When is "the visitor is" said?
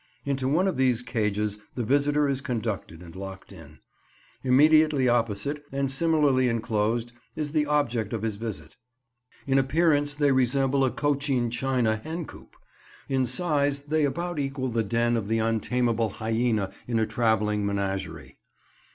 1.75-2.41